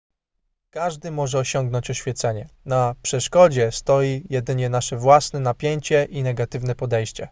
[0.69, 7.19] każdy może osiągnąć oświecenie na przeszkodzie stoi jedynie nasze własne napięcie i negatywne podejście